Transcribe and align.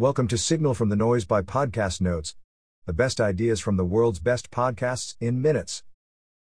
Welcome 0.00 0.28
to 0.28 0.38
Signal 0.38 0.72
from 0.72 0.88
the 0.88 0.96
Noise 0.96 1.26
by 1.26 1.42
Podcast 1.42 2.00
Notes, 2.00 2.34
the 2.86 2.92
best 2.94 3.20
ideas 3.20 3.60
from 3.60 3.76
the 3.76 3.84
world's 3.84 4.18
best 4.18 4.50
podcasts 4.50 5.14
in 5.20 5.42
minutes. 5.42 5.82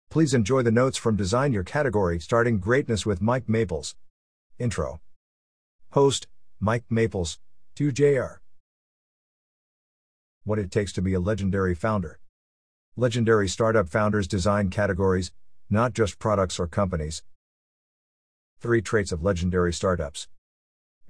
Please 0.10 0.34
enjoy 0.34 0.62
the 0.62 0.74
notes 0.74 0.98
from 0.98 1.16
Design 1.16 1.54
Your 1.54 1.64
Category 1.64 2.20
Starting 2.20 2.60
Greatness 2.60 3.06
with 3.06 3.22
Mike 3.22 3.48
Maples. 3.48 3.96
Intro. 4.60 5.00
Host, 5.92 6.28
Mike 6.60 6.84
Maples, 6.90 7.40
2JR. 7.78 8.40
What 10.44 10.60
it 10.60 10.70
takes 10.70 10.92
to 10.92 11.02
be 11.02 11.14
a 11.14 11.22
legendary 11.22 11.76
founder. 11.76 12.20
Legendary 12.98 13.48
startup 13.48 13.88
founders 13.88 14.28
design 14.28 14.70
categories, 14.70 15.32
not 15.70 15.94
just 15.94 16.20
products 16.20 16.60
or 16.60 16.68
companies. 16.68 17.24
Three 18.60 18.82
traits 18.82 19.14
of 19.14 19.24
legendary 19.24 19.72
startups 19.72 20.28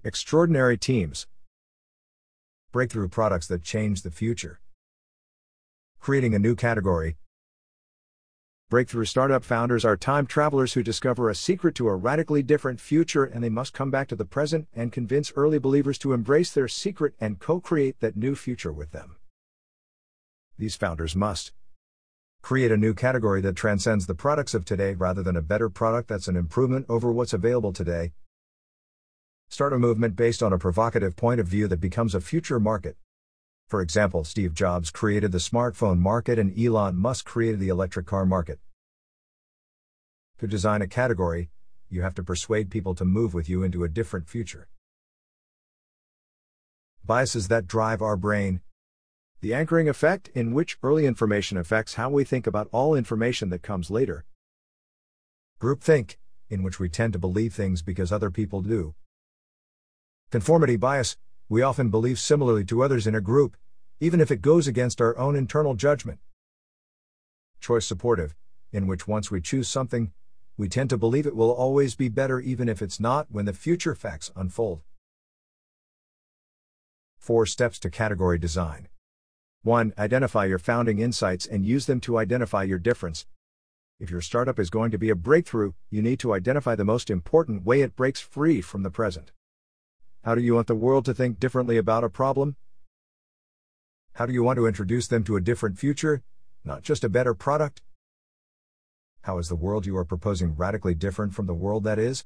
extraordinary 0.03 0.77
teams, 0.77 1.25
breakthrough 2.75 3.07
products 3.07 3.47
that 3.47 3.63
change 3.63 4.01
the 4.01 4.11
future, 4.11 4.59
creating 5.97 6.35
a 6.35 6.39
new 6.39 6.53
category. 6.53 7.15
Breakthrough 8.69 9.05
startup 9.05 9.45
founders 9.45 9.85
are 9.85 9.95
time 9.95 10.25
travelers 10.25 10.73
who 10.73 10.83
discover 10.83 11.29
a 11.29 11.35
secret 11.35 11.73
to 11.75 11.87
a 11.87 11.95
radically 11.95 12.43
different 12.43 12.81
future 12.81 13.23
and 13.23 13.41
they 13.41 13.47
must 13.47 13.71
come 13.71 13.91
back 13.91 14.09
to 14.09 14.15
the 14.17 14.25
present 14.25 14.67
and 14.75 14.91
convince 14.91 15.31
early 15.37 15.57
believers 15.57 15.97
to 15.99 16.11
embrace 16.11 16.51
their 16.51 16.67
secret 16.67 17.13
and 17.17 17.39
co 17.39 17.61
create 17.61 18.01
that 18.01 18.17
new 18.17 18.35
future 18.35 18.73
with 18.73 18.91
them. 18.91 19.15
These 20.57 20.75
founders 20.75 21.15
must 21.15 21.53
create 22.41 22.73
a 22.73 22.77
new 22.85 22.93
category 22.93 23.39
that 23.39 23.55
transcends 23.55 24.05
the 24.05 24.15
products 24.15 24.53
of 24.53 24.65
today 24.65 24.95
rather 24.95 25.23
than 25.23 25.37
a 25.37 25.41
better 25.41 25.69
product 25.69 26.09
that's 26.09 26.27
an 26.27 26.35
improvement 26.35 26.87
over 26.89 27.09
what's 27.09 27.31
available 27.31 27.71
today. 27.71 28.11
Start 29.55 29.71
a 29.71 29.79
movement 29.79 30.17
based 30.17 30.43
on 30.43 30.51
a 30.51 30.57
provocative 30.57 31.15
point 31.15 31.39
of 31.39 31.47
view 31.47 31.69
that 31.69 31.79
becomes 31.79 32.13
a 32.13 32.19
future 32.19 32.59
market. 32.59 32.97
For 33.69 33.79
example, 33.79 34.25
Steve 34.25 34.53
Jobs 34.53 34.91
created 34.91 35.31
the 35.31 35.37
smartphone 35.37 35.97
market 35.97 36.37
and 36.37 36.59
Elon 36.59 36.97
Musk 36.97 37.25
created 37.25 37.61
the 37.61 37.69
electric 37.69 38.05
car 38.05 38.25
market. 38.25 38.59
To 40.39 40.47
design 40.47 40.81
a 40.81 40.87
category, 40.87 41.51
you 41.89 42.01
have 42.01 42.13
to 42.15 42.21
persuade 42.21 42.69
people 42.69 42.95
to 42.95 43.05
move 43.05 43.33
with 43.33 43.47
you 43.47 43.63
into 43.63 43.85
a 43.85 43.87
different 43.87 44.27
future. 44.27 44.67
Biases 47.05 47.47
that 47.47 47.65
drive 47.65 48.01
our 48.01 48.17
brain. 48.17 48.59
The 49.39 49.53
anchoring 49.53 49.87
effect, 49.87 50.27
in 50.35 50.53
which 50.53 50.77
early 50.83 51.05
information 51.05 51.57
affects 51.57 51.93
how 51.93 52.09
we 52.09 52.25
think 52.25 52.45
about 52.45 52.67
all 52.73 52.93
information 52.93 53.51
that 53.51 53.63
comes 53.63 53.89
later. 53.89 54.25
Groupthink, 55.61 56.17
in 56.49 56.61
which 56.61 56.77
we 56.77 56.89
tend 56.89 57.13
to 57.13 57.19
believe 57.19 57.53
things 57.53 57.81
because 57.81 58.11
other 58.11 58.29
people 58.29 58.61
do. 58.61 58.95
Conformity 60.31 60.75
bias, 60.75 61.17
we 61.47 61.61
often 61.61 61.89
believe 61.89 62.19
similarly 62.19 62.65
to 62.65 62.81
others 62.81 63.05
in 63.05 63.13
a 63.13 63.21
group, 63.21 63.55
even 63.99 64.19
if 64.19 64.31
it 64.31 64.41
goes 64.41 64.67
against 64.67 64.99
our 64.99 65.17
own 65.17 65.35
internal 65.35 65.75
judgment. 65.75 66.19
Choice 67.59 67.85
supportive, 67.85 68.35
in 68.71 68.87
which 68.87 69.07
once 69.07 69.29
we 69.29 69.39
choose 69.39 69.67
something, 69.67 70.11
we 70.57 70.67
tend 70.67 70.89
to 70.89 70.97
believe 70.97 71.27
it 71.27 71.35
will 71.35 71.51
always 71.51 71.95
be 71.95 72.09
better 72.09 72.39
even 72.39 72.67
if 72.67 72.81
it's 72.81 72.99
not 72.99 73.27
when 73.29 73.45
the 73.45 73.53
future 73.53 73.93
facts 73.93 74.31
unfold. 74.35 74.81
Four 77.17 77.45
steps 77.45 77.77
to 77.79 77.89
category 77.89 78.39
design. 78.39 78.87
1. 79.63 79.93
Identify 79.97 80.45
your 80.45 80.59
founding 80.59 80.99
insights 80.99 81.45
and 81.45 81.65
use 81.65 81.85
them 81.85 81.99
to 82.01 82.17
identify 82.17 82.63
your 82.63 82.79
difference. 82.79 83.25
If 83.99 84.09
your 84.11 84.21
startup 84.21 84.59
is 84.59 84.69
going 84.69 84.91
to 84.91 84.97
be 84.97 85.09
a 85.09 85.15
breakthrough, 85.15 85.73
you 85.89 86.01
need 86.01 86.19
to 86.19 86.33
identify 86.33 86.75
the 86.75 86.83
most 86.83 87.09
important 87.09 87.63
way 87.63 87.81
it 87.81 87.95
breaks 87.95 88.19
free 88.19 88.61
from 88.61 88.83
the 88.83 88.91
present. 88.91 89.31
How 90.25 90.33
do 90.33 90.41
you 90.41 90.55
want 90.55 90.65
the 90.65 90.73
world 90.73 91.05
to 91.05 91.13
think 91.13 91.39
differently 91.39 91.77
about 91.77 92.03
a 92.03 92.09
problem? 92.09 92.55
How 94.13 94.25
do 94.25 94.33
you 94.33 94.41
want 94.41 94.57
to 94.57 94.65
introduce 94.65 95.07
them 95.07 95.23
to 95.25 95.35
a 95.35 95.41
different 95.41 95.77
future, 95.77 96.23
not 96.63 96.81
just 96.81 97.03
a 97.03 97.09
better 97.09 97.35
product? 97.35 97.83
How 99.21 99.37
is 99.37 99.49
the 99.49 99.55
world 99.55 99.85
you 99.85 99.95
are 99.97 100.03
proposing 100.03 100.55
radically 100.55 100.95
different 100.95 101.35
from 101.35 101.45
the 101.45 101.53
world 101.53 101.83
that 101.83 101.99
is? 101.99 102.25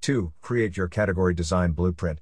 2. 0.00 0.32
Create 0.42 0.76
your 0.76 0.88
category 0.88 1.32
design 1.32 1.70
blueprint 1.70 2.18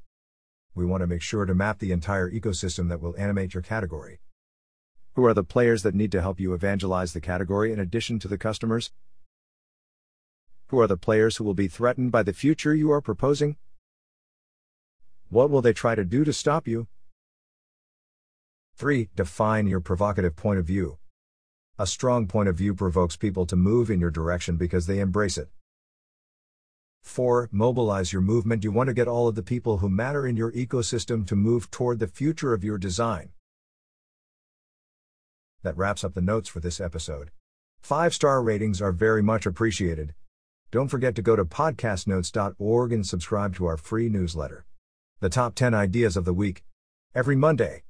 we 0.75 0.85
want 0.85 1.01
to 1.01 1.07
make 1.07 1.23
sure 1.23 1.47
to 1.47 1.55
map 1.55 1.79
the 1.79 1.93
entire 1.93 2.31
ecosystem 2.31 2.89
that 2.89 3.01
will 3.01 3.17
animate 3.17 3.55
your 3.55 3.63
category. 3.63 4.19
Who 5.15 5.25
are 5.25 5.33
the 5.33 5.45
players 5.45 5.83
that 5.85 5.95
need 5.95 6.11
to 6.13 6.21
help 6.21 6.41
you 6.41 6.53
evangelize 6.53 7.13
the 7.13 7.21
category 7.21 7.73
in 7.73 7.79
addition 7.79 8.19
to 8.19 8.29
the 8.29 8.37
customers? 8.37 8.91
Who 10.69 10.81
are 10.81 10.89
the 10.89 10.97
players 10.97 11.37
who 11.37 11.45
will 11.45 11.55
be 11.55 11.69
threatened 11.69 12.11
by 12.11 12.25
the 12.25 12.33
future 12.33 12.75
you 12.75 12.91
are 12.91 13.01
proposing? 13.01 13.57
What 15.35 15.51
will 15.51 15.63
they 15.63 15.73
try 15.73 15.97
to 15.97 16.05
do 16.05 16.23
to 16.23 16.33
stop 16.33 16.69
you? 16.69 16.87
3. 18.77 19.09
Define 19.17 19.67
your 19.67 19.81
provocative 19.81 20.37
point 20.37 20.61
of 20.61 20.65
view. 20.65 20.99
A 21.77 21.89
strong 21.89 22.29
point 22.29 22.49
of 22.49 22.57
view 22.57 22.73
provokes 22.73 23.17
people 23.17 23.45
to 23.47 23.57
move 23.57 23.91
in 23.91 23.99
your 23.99 24.13
direction 24.13 24.57
because 24.57 24.87
they 24.87 25.01
embrace 25.01 25.37
it. 25.37 25.49
4. 27.03 27.49
Mobilize 27.51 28.13
your 28.13 28.23
movement. 28.23 28.63
You 28.63 28.71
want 28.71 28.87
to 28.87 28.95
get 28.95 29.09
all 29.09 29.27
of 29.27 29.35
the 29.35 29.43
people 29.43 29.79
who 29.79 29.89
matter 29.89 30.25
in 30.25 30.37
your 30.37 30.53
ecosystem 30.53 31.27
to 31.27 31.35
move 31.35 31.69
toward 31.69 31.99
the 31.99 32.07
future 32.07 32.55
of 32.55 32.63
your 32.63 32.79
design. 32.79 33.31
That 35.65 35.77
wraps 35.77 36.05
up 36.05 36.15
the 36.15 36.23
notes 36.23 36.49
for 36.49 36.61
this 36.61 36.81
episode. 36.81 37.33
Five 37.81 38.15
star 38.15 38.41
ratings 38.41 38.81
are 38.81 38.93
very 38.93 39.21
much 39.21 39.47
appreciated. 39.47 40.15
Don't 40.71 40.87
forget 40.87 41.17
to 41.17 41.23
go 41.23 41.35
to 41.35 41.45
podcastnotes.org 41.45 42.93
and 42.93 43.05
subscribe 43.05 43.57
to 43.57 43.67
our 43.67 43.77
free 43.77 44.09
newsletter. 44.09 44.65
The 45.21 45.29
top 45.29 45.55
10 45.55 45.75
ideas 45.75 46.17
of 46.17 46.25
the 46.25 46.33
week. 46.33 46.65
Every 47.15 47.37
Monday. 47.37 47.83